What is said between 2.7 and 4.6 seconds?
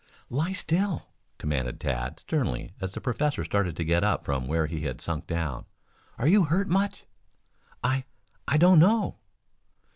as the professor started to get up from